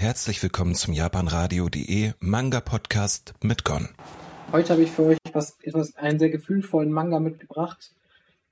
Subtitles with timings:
[0.00, 3.90] Herzlich willkommen zum japanradio.de Manga Podcast mit Gon.
[4.50, 7.92] Heute habe ich für euch was, etwas, einen sehr gefühlvollen Manga mitgebracht.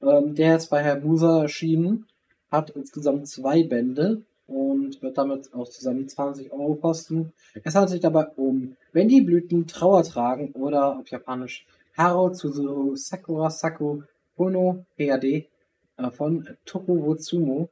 [0.02, 2.04] Ähm, der ist bei Buser erschienen,
[2.50, 7.32] hat insgesamt zwei Bände und wird damit auch zusammen 20 Euro kosten.
[7.64, 12.94] Es handelt sich dabei um Wenn die Blüten Trauer tragen oder auf Japanisch Haro Tsuzuru
[12.94, 14.02] Sakura Saku
[14.36, 15.46] Kono Heade
[15.96, 17.70] äh, von Toku Wotsumo.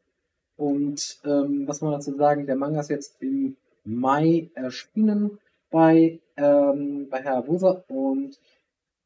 [0.56, 3.35] Und ähm, was man dazu sagen, der Manga ist jetzt im
[3.86, 5.38] Mai erschienen
[5.70, 8.38] bei, ähm, bei Herr Buser und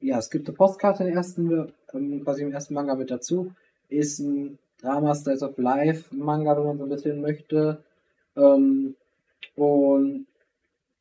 [0.00, 3.52] ja, es gibt eine Postkarte in ersten, ähm, quasi im ersten Manga mit dazu.
[3.88, 7.82] Ist ein Drama Styles of Life Manga, wenn man so ein bisschen möchte.
[8.37, 8.96] Ähm,
[9.56, 10.27] und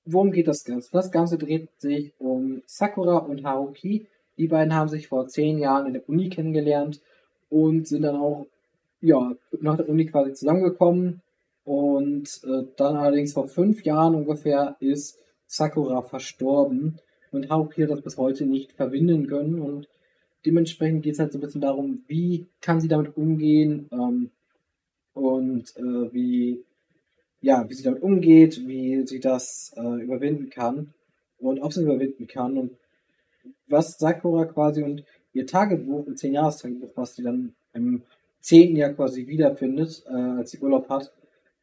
[0.05, 0.89] worum geht das Ganze?
[0.91, 4.07] Das Ganze dreht sich um Sakura und Haruki.
[4.37, 6.99] Die beiden haben sich vor zehn Jahren in der Uni kennengelernt
[7.49, 8.47] und sind dann auch
[9.01, 11.21] ja, nach der Uni quasi zusammengekommen.
[11.69, 16.97] Und äh, dann allerdings vor fünf Jahren ungefähr ist Sakura verstorben
[17.31, 19.61] und Haruki hat das bis heute nicht verbinden können.
[19.61, 19.87] Und
[20.47, 24.31] dementsprechend geht es halt so ein bisschen darum, wie kann sie damit umgehen ähm,
[25.13, 26.65] und äh, wie,
[27.39, 30.95] ja, wie sie damit umgeht, wie sie das äh, überwinden kann
[31.37, 32.71] und ob sie überwinden kann und
[33.67, 38.01] was Sakura quasi und ihr Tagebuch, ein 10 Jahres Tagebuch, was sie dann im
[38.41, 41.11] zehnten Jahr quasi wiederfindet, äh, als sie Urlaub hat,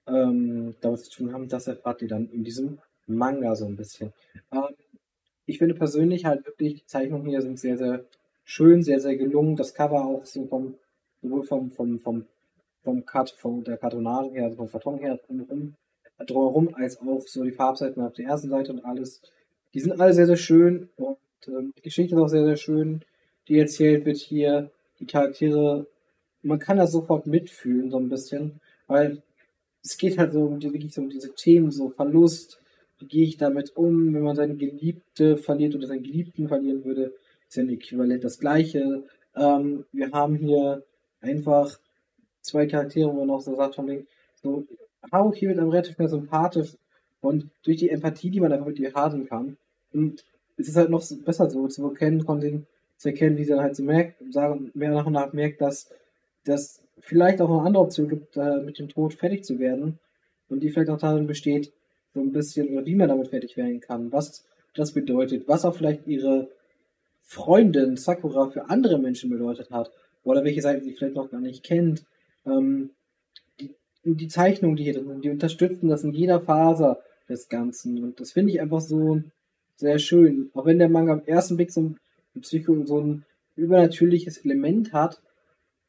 [0.06, 4.12] ähm, damit zu tun haben, das erfahrt ihr dann in diesem Manga so ein bisschen.
[4.52, 4.74] Ähm,
[5.46, 8.04] ich finde persönlich halt wirklich, die Zeichnungen hier sind sehr, sehr
[8.44, 9.56] schön, sehr, sehr gelungen.
[9.56, 10.74] Das Cover auch so vom,
[11.22, 12.26] sowohl vom, vom, vom,
[12.82, 15.74] vom Cut, von der Kartonage her, also vom Karton her drumherum,
[16.26, 19.20] drumherum, als auch so die Farbseiten auf der ersten Seite und alles.
[19.74, 23.02] Die sind alle sehr, sehr schön und ähm, die Geschichte ist auch sehr, sehr schön,
[23.48, 24.70] die erzählt wird hier.
[24.98, 25.86] Die Charaktere
[26.46, 29.22] man kann das sofort mitfühlen, so ein bisschen, weil
[29.86, 32.60] es geht halt so um wirklich so um diese Themen, so Verlust,
[32.98, 37.14] wie gehe ich damit um, wenn man seine Geliebte verliert oder seinen Geliebten verlieren würde,
[37.48, 39.04] ist ja ein Äquivalent das gleiche.
[39.36, 40.82] Ähm, wir haben hier
[41.20, 41.78] einfach
[42.40, 44.06] zwei Charaktere, wo man auch so sagt von wegen,
[44.42, 44.66] so,
[45.12, 46.76] Haruki wird einem relativ mehr sympathisch
[47.20, 49.56] und durch die Empathie, die man einfach mit ihr haben kann,
[49.92, 50.24] und
[50.56, 52.66] es ist halt noch besser so zu erkennen, von den,
[52.96, 55.90] zu erkennen, wie sie dann halt so merkt, sagen, mehr nach und nach merkt, dass
[56.44, 59.98] dass vielleicht auch eine andere Option gibt, äh, mit dem Tod fertig zu werden.
[60.48, 61.72] Und die vielleicht auch darin besteht,
[62.14, 64.12] so ein bisschen, oder wie man damit fertig werden kann.
[64.12, 64.44] Was
[64.74, 66.48] das bedeutet, was auch vielleicht ihre
[67.20, 69.90] Freundin Sakura für andere Menschen bedeutet hat.
[70.24, 72.04] Oder welche Seiten sie vielleicht noch gar nicht kennt.
[72.44, 72.90] Ähm,
[73.60, 73.74] die,
[74.04, 78.02] die Zeichnungen, die hier drin sind, die unterstützen das in jeder Phase des Ganzen.
[78.02, 79.22] Und das finde ich einfach so
[79.76, 80.50] sehr schön.
[80.54, 81.98] Auch wenn der Manga am ersten Blick so ein,
[82.40, 83.24] Psycho, so ein
[83.54, 85.20] übernatürliches Element hat,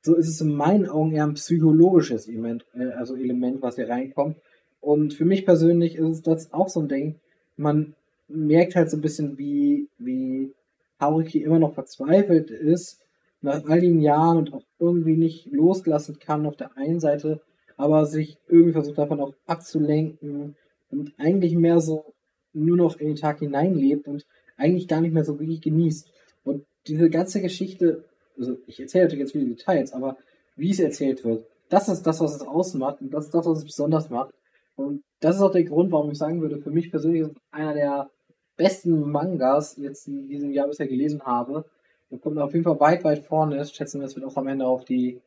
[0.07, 3.89] so ist es in meinen Augen eher ein psychologisches Element, äh, also Element, was hier
[3.89, 4.37] reinkommt.
[4.79, 7.15] Und für mich persönlich ist das auch so ein Ding.
[7.57, 7.93] Man
[8.29, 10.53] merkt halt so ein bisschen, wie, wie
[10.97, 13.01] Haruki immer noch verzweifelt ist,
[13.41, 17.41] nach all den Jahren und auch irgendwie nicht losgelassen kann auf der einen Seite,
[17.75, 20.55] aber sich irgendwie versucht davon auch abzulenken
[20.89, 22.13] und eigentlich mehr so
[22.53, 24.25] nur noch in den Tag hineinlebt und
[24.55, 26.09] eigentlich gar nicht mehr so wirklich genießt.
[26.45, 28.05] Und diese ganze Geschichte
[28.37, 30.17] also ich erzähle natürlich jetzt viele Details, aber
[30.55, 33.59] wie es erzählt wird, das ist das, was es ausmacht und das ist das, was
[33.59, 34.33] es besonders macht.
[34.75, 37.73] Und das ist auch der Grund, warum ich sagen würde, für mich persönlich ist einer
[37.73, 38.09] der
[38.55, 41.65] besten Mangas jetzt in diesem Jahr bisher gelesen habe.
[42.09, 43.61] Und kommt auf jeden Fall weit, weit vorne.
[43.61, 45.19] Ich schätze, das wird auch am Ende auf die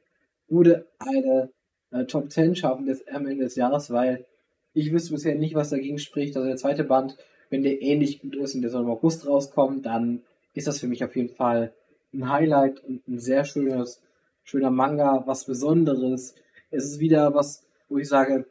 [0.49, 1.50] gute eine
[1.91, 4.25] äh, Top 10 schaffen des, am Ende des Jahres, weil
[4.72, 6.37] ich wüsste bisher nicht, was dagegen spricht.
[6.37, 7.16] Also der zweite Band,
[7.50, 10.22] wenn der ähnlich gut ist und der soll im August rauskommt, dann
[10.54, 11.72] ist das für mich auf jeden Fall
[12.12, 14.00] ein Highlight und ein sehr schönes,
[14.44, 16.34] schöner Manga, was Besonderes.
[16.71, 18.47] Es ist wieder was, wo ich sage,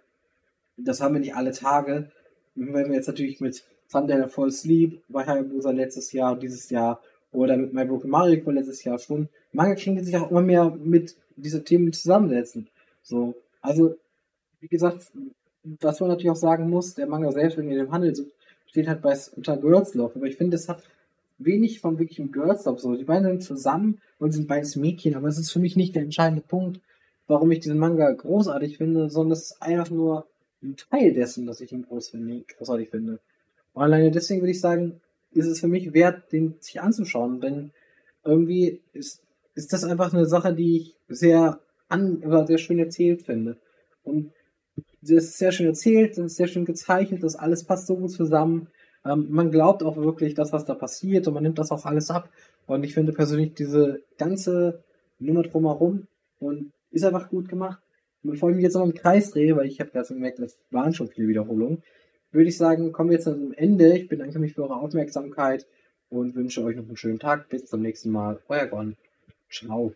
[0.77, 2.11] das haben wir nicht alle Tage.
[2.55, 7.57] Wenn wir jetzt natürlich mit Thunder Fall Sleep bei Hayabusa letztes Jahr dieses Jahr oder
[7.57, 11.63] mit My Broken Mario letztes Jahr schon, Manga kriegen sich auch immer mehr mit diese
[11.63, 12.67] Themen zusammensetzen.
[13.01, 13.95] So, also,
[14.59, 15.07] wie gesagt,
[15.63, 18.13] was man natürlich auch sagen muss, der Manga selbst, wenn ihr im Handel
[18.67, 20.83] steht halt bei unter Girls Love, aber ich finde, das hat
[21.39, 22.95] wenig von wirklichem Girls Love so.
[22.95, 26.03] Die beiden sind zusammen und sind beides Mädchen, aber es ist für mich nicht der
[26.03, 26.81] entscheidende Punkt,
[27.27, 30.27] warum ich diesen Manga großartig finde, sondern es ist einfach nur
[30.61, 33.19] ein Teil dessen, dass ich ihn großartig finde.
[33.73, 34.99] Und alleine deswegen würde ich sagen,
[35.31, 37.71] ist es für mich wert, den sich anzuschauen, denn
[38.23, 39.21] irgendwie ist,
[39.55, 43.57] ist das einfach eine Sache, die ich sehr an, sehr schön erzählt finde.
[44.03, 44.31] Und
[45.01, 48.11] es ist sehr schön erzählt, es ist sehr schön gezeichnet, das alles passt so gut
[48.11, 48.67] zusammen.
[49.09, 52.11] Ähm, man glaubt auch wirklich das, was da passiert und man nimmt das auch alles
[52.11, 52.29] ab.
[52.67, 54.83] Und ich finde persönlich diese ganze
[55.17, 56.07] Nummer drumherum
[56.39, 57.81] und ist einfach gut gemacht.
[58.23, 60.57] Und bevor ich mich jetzt noch im Kreis drehe, weil ich habe gerade gemerkt, das
[60.71, 61.81] waren schon viele Wiederholungen,
[62.31, 63.97] würde ich sagen, kommen wir jetzt zum Ende.
[63.97, 65.65] Ich bedanke mich für eure Aufmerksamkeit
[66.09, 67.49] und wünsche euch noch einen schönen Tag.
[67.49, 68.39] Bis zum nächsten Mal.
[68.47, 68.95] Euer Gon.
[69.49, 69.93] Ciao.